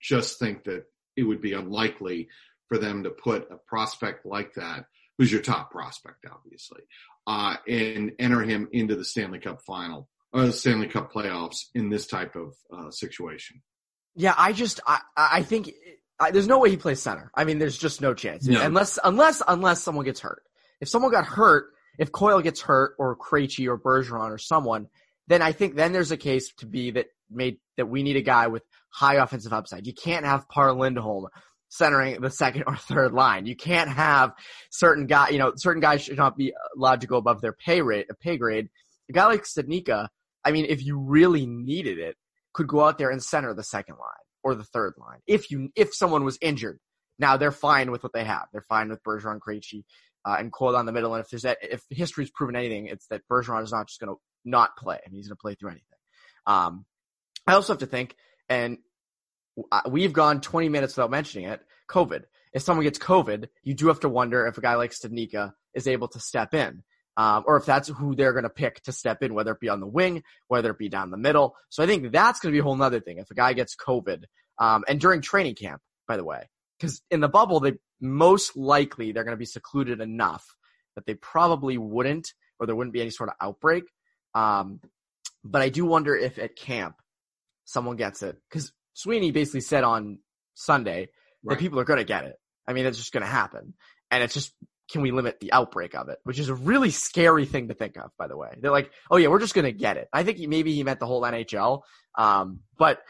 [0.00, 0.84] just think that
[1.16, 2.28] it would be unlikely
[2.68, 4.86] for them to put a prospect like that,
[5.18, 6.80] who's your top prospect, obviously,
[7.26, 11.90] uh, and enter him into the Stanley Cup final or the Stanley Cup playoffs in
[11.90, 13.62] this type of uh, situation.
[14.14, 15.72] Yeah, I just I I think
[16.18, 17.30] I, there's no way he plays center.
[17.34, 18.60] I mean, there's just no chance No.
[18.62, 20.42] unless unless unless someone gets hurt.
[20.80, 24.88] If someone got hurt, if Coyle gets hurt or Krejci or Bergeron or someone,
[25.28, 28.22] then I think then there's a case to be that made that we need a
[28.22, 29.86] guy with high offensive upside.
[29.86, 31.28] You can't have Par Lindholm
[31.68, 33.46] centering the second or third line.
[33.46, 34.32] You can't have
[34.70, 37.80] certain guy, you know, certain guys should not be allowed to go above their pay
[37.80, 38.68] rate, a pay grade.
[39.08, 40.08] A guy like Studnicka,
[40.44, 42.16] I mean, if you really needed it,
[42.52, 44.12] could go out there and center the second line
[44.44, 45.20] or the third line.
[45.26, 46.78] If you, if someone was injured,
[47.18, 48.46] now they're fine with what they have.
[48.52, 49.84] They're fine with Bergeron, Krejci,
[50.26, 51.14] uh, and Coyle on the middle.
[51.14, 54.14] And if there's that, if history's proven anything, it's that Bergeron is not just going
[54.14, 54.96] to not play.
[54.96, 55.98] I mean, he's going to play through anything.
[56.46, 56.84] Um,
[57.46, 58.16] I also have to think,
[58.48, 58.78] and
[59.88, 61.60] we've gone 20 minutes without mentioning it.
[61.88, 62.24] COVID.
[62.52, 65.86] If someone gets COVID, you do have to wonder if a guy like Studnicka is
[65.86, 66.82] able to step in,
[67.16, 69.68] um, or if that's who they're going to pick to step in, whether it be
[69.68, 71.54] on the wing, whether it be down the middle.
[71.70, 73.18] So I think that's going to be a whole nother thing.
[73.18, 74.24] If a guy gets COVID,
[74.58, 79.12] um, and during training camp, by the way, because in the bubble, they most likely
[79.12, 80.44] they're going to be secluded enough
[80.94, 83.84] that they probably wouldn't, or there wouldn't be any sort of outbreak.
[84.34, 84.80] Um,
[85.44, 86.96] but I do wonder if at camp
[87.64, 90.18] someone gets it because Sweeney basically said on
[90.54, 91.08] Sunday
[91.44, 91.54] Right.
[91.54, 92.36] that people are going to get it.
[92.68, 93.74] I mean, it's just going to happen,
[94.12, 94.52] and it's just
[94.90, 97.96] can we limit the outbreak of it, which is a really scary thing to think
[97.96, 98.10] of.
[98.16, 100.06] By the way, they're like, oh yeah, we're just going to get it.
[100.12, 101.80] I think he, maybe he meant the whole NHL,
[102.16, 103.00] um, but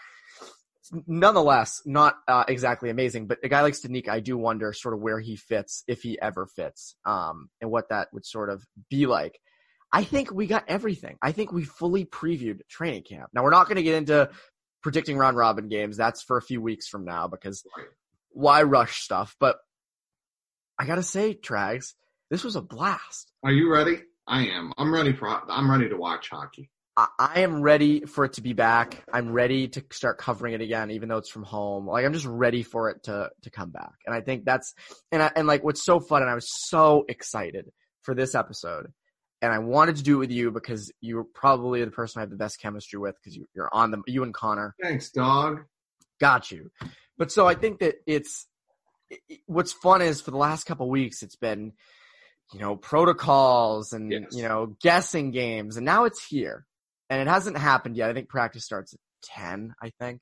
[1.07, 3.27] nonetheless, not uh, exactly amazing.
[3.27, 6.19] But a guy like Studnicka, I do wonder sort of where he fits, if he
[6.21, 9.39] ever fits, um, and what that would sort of be like.
[9.93, 11.19] I think we got everything.
[11.21, 13.31] I think we fully previewed training camp.
[13.35, 14.31] Now we're not going to get into
[14.83, 15.97] predicting round robin games.
[15.97, 17.65] That's for a few weeks from now because
[18.31, 19.37] why rush stuff?
[19.39, 19.59] But
[20.79, 21.95] I gotta say, Trags,
[22.31, 23.31] this was a blast.
[23.45, 24.01] Are you ready?
[24.27, 24.73] I am.
[24.79, 25.29] I'm ready for.
[25.29, 26.71] I'm ready to watch hockey.
[26.97, 29.03] I, I am ready for it to be back.
[29.13, 31.87] I'm ready to start covering it again, even though it's from home.
[31.87, 33.93] Like I'm just ready for it to to come back.
[34.07, 34.75] And I think that's
[35.11, 36.23] and I, and like what's so fun.
[36.23, 37.71] And I was so excited
[38.03, 38.93] for this episode.
[39.43, 42.31] And I wanted to do it with you because you're probably the person I have
[42.31, 45.65] the best chemistry with because you, you're on the you and Connor Thanks, dog.
[46.21, 46.71] got you.
[47.19, 48.47] But so I think that it's
[49.11, 51.73] it- what's fun is for the last couple weeks it's been
[52.53, 54.25] you know protocols and Yes.
[54.31, 56.65] you know guessing games and now it's here
[57.11, 58.09] and it hasn't happened yet.
[58.11, 60.21] I think practice starts at 10, I think.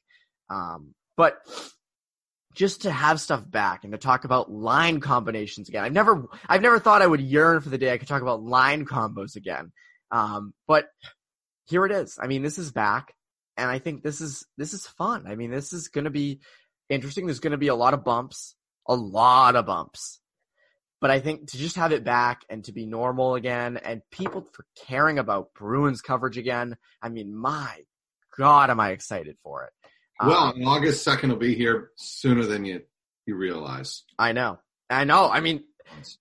[0.48, 1.38] Um but
[2.54, 5.84] just to have stuff back and to talk about line combinations again.
[5.84, 8.42] I've never I've never thought I would yearn for the day I could talk about
[8.42, 9.72] line combos again.
[10.10, 10.88] Um but
[11.66, 12.18] here it is.
[12.20, 13.14] I mean, this is back
[13.56, 15.26] and I think this is this is fun.
[15.26, 16.40] I mean, this is going to be
[16.88, 17.26] interesting.
[17.26, 18.54] There's going to be a lot of bumps,
[18.88, 20.18] a lot of bumps.
[21.00, 24.46] But I think to just have it back and to be normal again and people
[24.52, 27.84] for caring about Bruins coverage again, I mean, my
[28.36, 29.72] God, am I excited for it.
[30.26, 32.82] Well, um, August 2nd will be here sooner than you,
[33.26, 34.04] you realize.
[34.18, 34.58] I know.
[34.88, 35.30] I know.
[35.30, 35.64] I mean,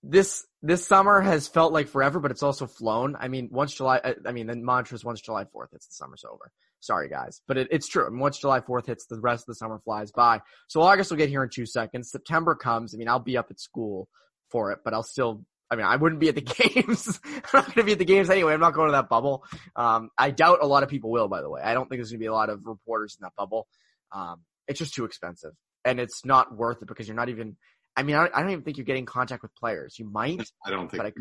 [0.04, 3.16] this, this summer has felt like forever, but it's also flown.
[3.20, 6.24] I mean, once July, I mean, the mantra is once July 4th, it's the summer's
[6.30, 6.52] over.
[6.82, 8.06] Sorry, guys, but it, it's true.
[8.06, 10.40] I mean, once July 4th hits, the rest of the summer flies by.
[10.68, 12.10] So August will get here in two seconds.
[12.10, 12.94] September comes.
[12.94, 14.08] I mean, I'll be up at school
[14.50, 16.42] for it, but I'll still, I mean, I wouldn't be at the
[16.76, 17.20] games.
[17.26, 18.54] I'm not going to be at the games anyway.
[18.54, 19.44] I'm not going to that bubble.
[19.76, 21.62] Um, I doubt a lot of people will, by the way.
[21.62, 23.68] I don't think there's going to be a lot of reporters in that bubble.
[24.12, 25.52] Um, it's just too expensive
[25.86, 27.58] and it's not worth it because you're not even,
[27.96, 29.98] I mean, I, I don't even think you're getting contact with players.
[29.98, 30.42] You might.
[30.66, 31.04] I don't think.
[31.04, 31.14] I,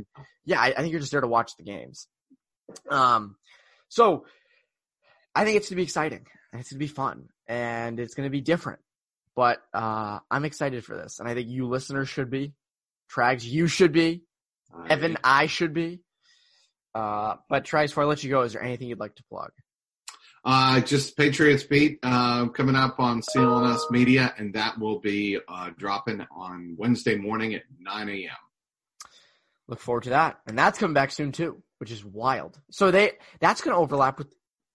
[0.45, 2.07] yeah, I, I think you're just there to watch the games.
[2.91, 3.37] Um,
[3.89, 4.27] so
[5.35, 6.27] I think it's going to be exciting.
[6.53, 8.81] and It's going to be fun and it's going to be different.
[9.35, 12.55] But uh, I'm excited for this, and I think you listeners should be.
[13.15, 14.23] Trags, you should be.
[14.91, 16.01] Evan, I should be.
[16.95, 19.51] Uh, but Trags, before I let you go, is there anything you'd like to plug?
[20.51, 25.69] Uh, just Patriots Beat uh, coming up on CLNS Media, and that will be uh,
[25.77, 29.11] dropping on Wednesday morning at 9 a.m.
[29.67, 32.59] Look forward to that, and that's coming back soon too, which is wild.
[32.71, 34.29] So they that's going to overlap with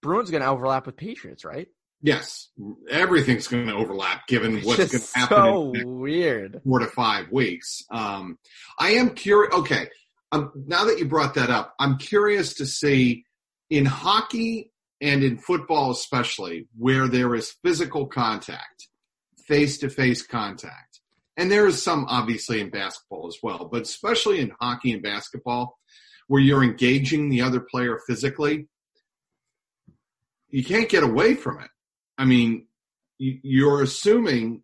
[0.03, 1.67] Bruins going to overlap with Patriots, right?
[2.03, 2.49] Yes,
[2.87, 5.37] everything's going to overlap given what's going to happen.
[5.37, 6.61] So in weird.
[6.63, 7.83] Four to five weeks.
[7.89, 8.37] Um,
[8.77, 9.55] I am curious.
[9.55, 9.89] Okay,
[10.31, 13.25] um, now that you brought that up, I'm curious to see
[13.71, 14.69] in hockey
[15.03, 18.87] and in football, especially where there is physical contact,
[19.47, 21.01] face to face contact,
[21.37, 25.77] and there is some obviously in basketball as well, but especially in hockey and basketball,
[26.27, 28.67] where you're engaging the other player physically
[30.53, 31.71] you can't get away from it.
[32.15, 32.67] I mean,
[33.17, 34.61] you're assuming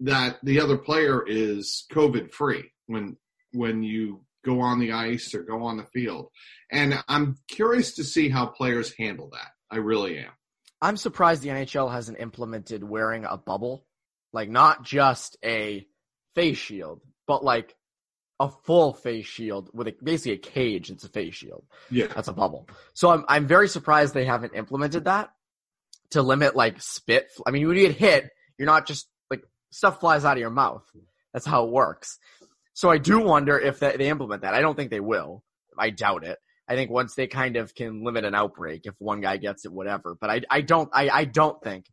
[0.00, 3.16] that the other player is COVID free when
[3.52, 6.30] when you go on the ice or go on the field.
[6.70, 9.50] And I'm curious to see how players handle that.
[9.70, 10.30] I really am.
[10.80, 13.84] I'm surprised the NHL hasn't implemented wearing a bubble,
[14.32, 15.86] like not just a
[16.34, 17.74] face shield, but like
[18.40, 20.90] a full face shield with a, basically a cage.
[20.90, 21.64] It's a face shield.
[21.90, 22.68] Yeah, that's a bubble.
[22.94, 25.30] So I'm I'm very surprised they haven't implemented that
[26.10, 27.28] to limit like spit.
[27.46, 30.50] I mean, when you get hit, you're not just like stuff flies out of your
[30.50, 30.84] mouth.
[31.32, 32.18] That's how it works.
[32.78, 34.54] So I do wonder if they, they implement that.
[34.54, 35.42] I don't think they will.
[35.76, 36.38] I doubt it.
[36.68, 39.72] I think once they kind of can limit an outbreak, if one guy gets it,
[39.72, 40.14] whatever.
[40.14, 41.86] But I I don't I I don't think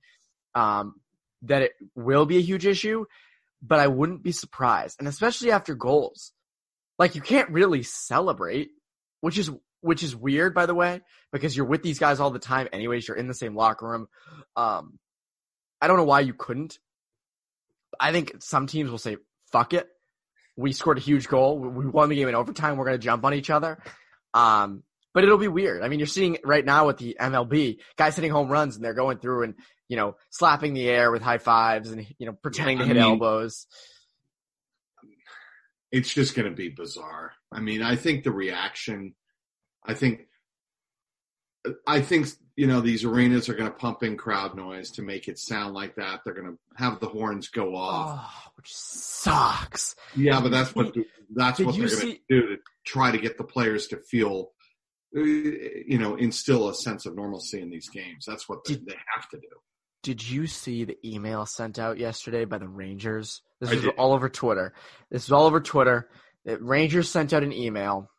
[0.54, 0.94] um
[1.42, 3.06] that it will be a huge issue
[3.64, 4.98] but I wouldn't be surprised.
[5.00, 6.34] And especially after goals.
[7.00, 8.70] Like you can't really celebrate,
[9.22, 9.50] which is
[9.82, 13.08] which is weird by the way, because you're with these guys all the time anyways,
[13.08, 14.08] you're in the same locker room.
[14.56, 15.00] Um
[15.82, 16.78] I don't know why you couldn't.
[18.00, 19.18] I think some teams will say,
[19.52, 19.90] fuck it.
[20.56, 21.60] We scored a huge goal.
[21.60, 22.78] We won the game in overtime.
[22.78, 23.78] We're going to jump on each other.
[24.34, 25.82] Um, but it'll be weird.
[25.82, 28.94] I mean, you're seeing right now with the MLB guys hitting home runs and they're
[28.94, 29.56] going through and
[29.88, 32.96] you know, slapping the air with high fives and, you know, pretending yeah, to hit
[32.96, 33.68] mean, elbows.
[35.92, 37.34] It's just going to be bizarre.
[37.52, 39.14] I mean, I think the reaction,
[39.86, 40.28] I think,
[41.88, 45.28] I think, you know, these arenas are going to pump in crowd noise to make
[45.28, 46.22] it sound like that.
[46.24, 48.20] They're going to have the horns go off.
[48.22, 49.96] Oh, which sucks.
[50.16, 50.96] Yeah, but that's what,
[51.34, 54.52] that's what they're going to do to try to get the players to feel
[55.16, 58.26] uh, you know, instill a sense of normalcy in these games.
[58.26, 59.48] That's what they, they have to do.
[60.04, 63.42] Did you see the email sent out yesterday by the Rangers?
[63.62, 64.74] This is all over Twitter.
[65.10, 66.10] This is all over Twitter.
[66.44, 68.12] The Rangers sent out an email,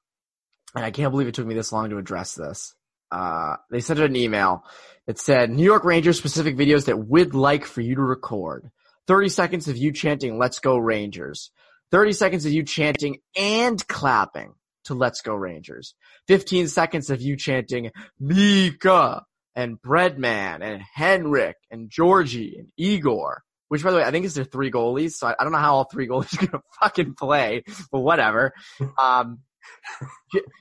[0.74, 2.74] and I can't believe it took me this long to address this.
[3.10, 4.64] Uh, they sent out an email
[5.06, 8.70] that said, New York Rangers specific videos that we'd like for you to record.
[9.06, 11.50] 30 seconds of you chanting, let's go Rangers.
[11.92, 15.94] 30 seconds of you chanting and clapping to let's go Rangers.
[16.28, 19.22] 15 seconds of you chanting, Mika
[19.54, 23.42] and Breadman and Henrik and Georgie and Igor.
[23.68, 25.12] Which, by the way, I think is their three goalies.
[25.12, 28.52] So I, I don't know how all three goalies are gonna fucking play, but whatever.
[28.98, 29.40] Um,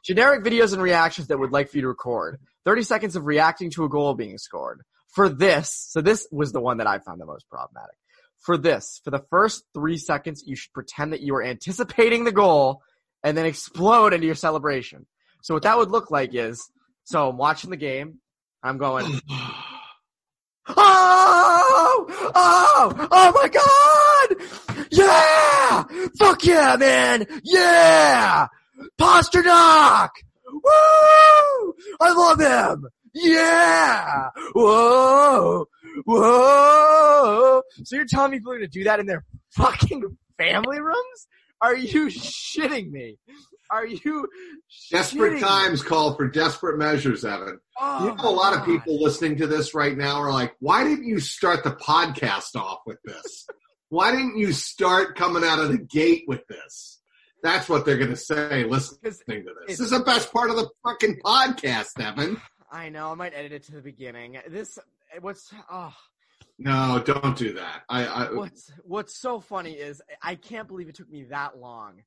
[0.03, 2.39] generic videos and reactions that would like for you to record.
[2.65, 4.81] 30 seconds of reacting to a goal being scored.
[5.13, 7.95] For this, so this was the one that I found the most problematic.
[8.39, 12.31] For this, for the first three seconds, you should pretend that you are anticipating the
[12.31, 12.81] goal
[13.23, 15.05] and then explode into your celebration.
[15.41, 16.69] So what that would look like is,
[17.05, 18.19] so I'm watching the game,
[18.61, 19.05] I'm going,
[20.67, 24.87] oh, oh, oh my God.
[24.91, 25.83] Yeah.
[26.17, 27.25] Fuck yeah, man.
[27.43, 28.47] Yeah.
[28.99, 30.09] Pastrnak.
[30.51, 31.73] Woo.
[32.01, 32.87] I love him.
[33.13, 34.29] Yeah.
[34.53, 35.65] Whoa.
[36.05, 37.61] Whoa.
[37.83, 41.27] So you're telling me people are to do that in their fucking family rooms?
[41.61, 43.17] Are you shitting me?
[43.71, 44.27] Are you
[44.91, 47.59] desperate times call for desperate measures, Evan?
[47.79, 48.59] Oh, you know, a lot God.
[48.59, 52.55] of people listening to this right now are like, "Why didn't you start the podcast
[52.55, 53.47] off with this?
[53.89, 56.99] Why didn't you start coming out of the gate with this?"
[57.45, 59.77] That's what they're going to say listening to this.
[59.77, 62.41] This is the best part of the fucking podcast, Evan.
[62.71, 63.11] I know.
[63.11, 64.39] I might edit it to the beginning.
[64.49, 64.79] This
[65.21, 65.93] what's oh.
[66.57, 67.83] No, don't do that.
[67.87, 72.01] I, I what's what's so funny is I can't believe it took me that long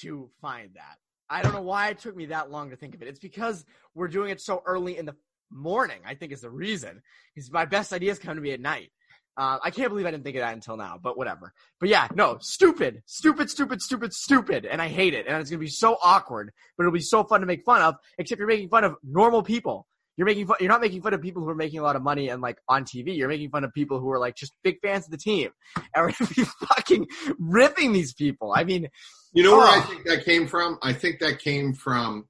[0.00, 0.98] to find that.
[1.30, 3.08] I don't know why it took me that long to think of it.
[3.08, 3.64] It's because
[3.94, 5.16] we're doing it so early in the
[5.50, 6.00] morning.
[6.04, 7.00] I think is the reason.
[7.34, 8.92] Because my best ideas come to me at night.
[9.36, 11.52] Uh, I can't believe I didn't think of that until now, but whatever.
[11.78, 15.26] But yeah, no, stupid, stupid, stupid, stupid, stupid, and I hate it.
[15.26, 17.96] And it's gonna be so awkward, but it'll be so fun to make fun of.
[18.18, 19.86] Except you're making fun of normal people.
[20.16, 20.56] You're making fun.
[20.60, 22.58] You're not making fun of people who are making a lot of money and like
[22.66, 23.14] on TV.
[23.14, 26.06] You're making fun of people who are like just big fans of the team, and
[26.06, 27.06] we're gonna be fucking
[27.38, 28.54] ripping these people.
[28.56, 28.88] I mean,
[29.34, 30.78] you know where I think that came from?
[30.82, 32.26] I think that came from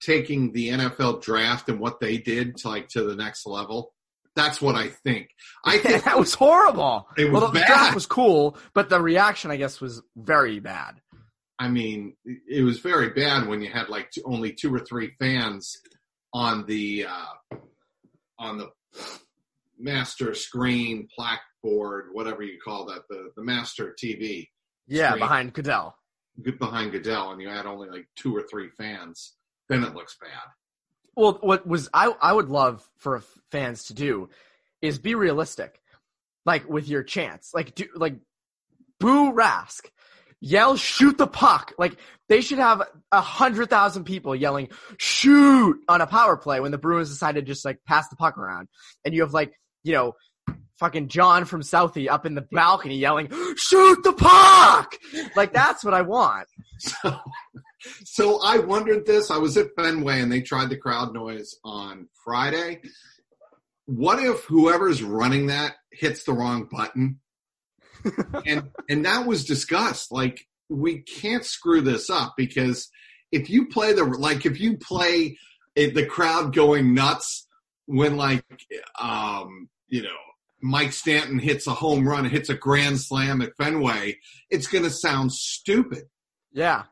[0.00, 3.92] taking the NFL draft and what they did to like to the next level.
[4.36, 5.30] That's what I think.
[5.64, 7.08] I think that was horrible.
[7.16, 7.66] It was well, the bad.
[7.66, 11.00] draft was cool, but the reaction, I guess, was very bad.
[11.58, 15.12] I mean, it was very bad when you had like two, only two or three
[15.18, 15.76] fans
[16.34, 17.56] on the uh,
[18.38, 18.70] on the
[19.78, 24.48] master screen, blackboard, whatever you call that, the the master TV.
[24.86, 25.20] Yeah, screen.
[25.20, 25.96] behind Goodell
[26.58, 29.34] behind Goodell and you had only like two or three fans,
[29.68, 30.30] then it looks bad.
[31.16, 34.28] Well, what was I I would love for fans to do
[34.82, 35.80] is be realistic,
[36.44, 38.16] like with your chance, like do like
[39.00, 39.86] boo Rask,
[40.40, 41.72] yell shoot the puck.
[41.78, 41.96] Like
[42.28, 46.78] they should have a hundred thousand people yelling shoot on a power play when the
[46.78, 48.68] Bruins decide to just like pass the puck around,
[49.04, 49.54] and you have like
[49.84, 50.14] you know
[50.78, 54.96] fucking John from Southie up in the balcony yelling, shoot the puck!
[55.34, 56.48] Like that's what I want.
[56.78, 57.18] So,
[58.04, 59.30] so I wondered this.
[59.30, 62.80] I was at Fenway and they tried the crowd noise on Friday.
[63.86, 67.20] What if whoever's running that hits the wrong button?
[68.46, 70.12] and and that was discussed.
[70.12, 72.88] Like we can't screw this up because
[73.32, 75.38] if you play the like if you play
[75.74, 77.46] it, the crowd going nuts
[77.86, 78.44] when like
[79.00, 80.08] um you know
[80.62, 84.18] Mike Stanton hits a home run, hits a grand slam at Fenway,
[84.50, 86.04] it's going to sound stupid.
[86.52, 86.84] Yeah.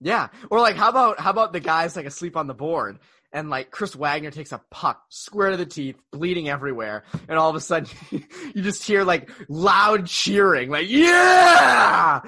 [0.00, 0.28] Yeah.
[0.50, 2.98] Or like, how about, how about the guys like asleep on the board
[3.32, 7.04] and like Chris Wagner takes a puck square to the teeth, bleeding everywhere.
[7.28, 12.20] And all of a sudden you just hear like loud cheering, like, yeah,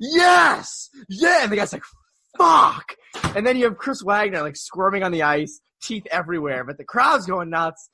[0.00, 1.42] yes, yeah.
[1.42, 1.84] And the guy's like,
[2.38, 2.96] fuck.
[3.36, 6.84] And then you have Chris Wagner like squirming on the ice, teeth everywhere, but the
[6.84, 7.90] crowd's going nuts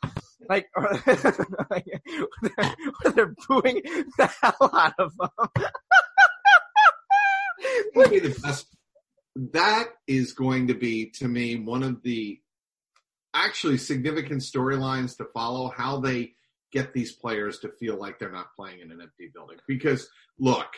[0.48, 0.90] like, or,
[1.70, 1.86] like
[2.42, 3.82] they're, they're booing
[4.16, 5.30] the hell out of them.
[8.10, 8.66] be the best.
[9.52, 12.40] That is going to be to me one of the
[13.32, 15.72] actually significant storylines to follow.
[15.74, 16.34] How they
[16.72, 19.58] get these players to feel like they're not playing in an empty building.
[19.66, 20.68] Because look,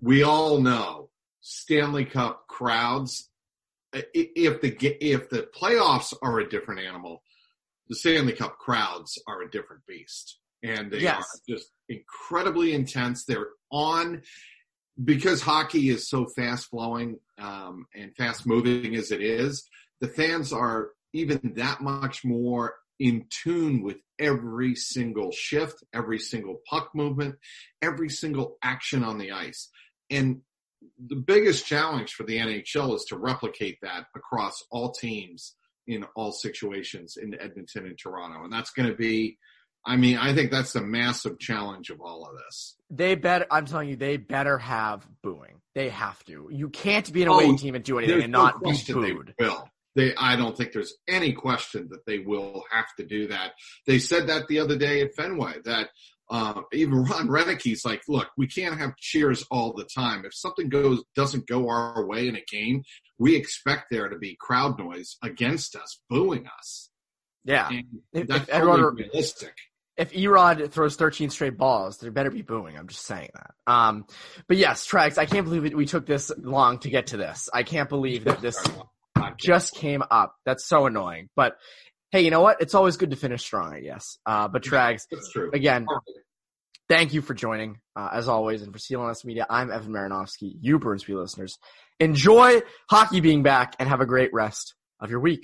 [0.00, 3.28] we all know Stanley Cup crowds.
[3.92, 7.22] If the if the playoffs are a different animal,
[7.88, 11.22] the Stanley Cup crowds are a different beast, and they yes.
[11.22, 13.24] are just incredibly intense.
[13.24, 14.22] They're on
[15.02, 19.68] because hockey is so fast flowing um, and fast moving as it is.
[20.00, 26.60] The fans are even that much more in tune with every single shift, every single
[26.68, 27.36] puck movement,
[27.82, 29.68] every single action on the ice.
[30.10, 30.40] And
[30.98, 35.54] the biggest challenge for the NHL is to replicate that across all teams
[35.86, 38.44] in all situations in Edmonton and Toronto.
[38.44, 39.38] And that's going to be,
[39.86, 42.74] I mean, I think that's the massive challenge of all of this.
[42.90, 45.60] They better, I'm telling you, they better have booing.
[45.74, 46.48] They have to.
[46.50, 49.34] You can't be an away oh, team and do anything and no not be booed.
[49.38, 49.68] They will.
[49.94, 53.52] They, I don't think there's any question that they will have to do that.
[53.86, 55.88] They said that the other day at Fenway that
[56.28, 60.24] uh, even Ron Roenicke's like, look, we can't have cheers all the time.
[60.24, 62.82] If something goes doesn't go our way in a game,
[63.18, 66.90] we expect there to be crowd noise against us, booing us.
[67.44, 67.70] Yeah,
[68.12, 69.54] if, that's if everyone, realistic.
[69.96, 72.76] If Erod throws 13 straight balls, there better be booing.
[72.76, 73.54] I'm just saying that.
[73.66, 74.06] Um,
[74.46, 77.48] but yes, Trags, I can't believe we took this long to get to this.
[77.52, 78.62] I can't believe that this
[79.38, 80.34] just came up.
[80.44, 81.30] That's so annoying.
[81.34, 81.56] But
[82.10, 82.60] hey, you know what?
[82.60, 84.18] It's always good to finish strong, I guess.
[84.26, 85.06] Uh, but Trags,
[85.54, 85.86] again,
[86.88, 89.46] thank you for joining, uh, as always, and for CLNS Media.
[89.48, 91.58] I'm Evan Marinofsky, you Bruins listeners.
[92.00, 95.42] Enjoy hockey being back and have a great rest of your week.